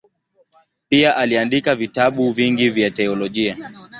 [0.89, 3.71] Pia aliandika vitabu vingi vya teolojia.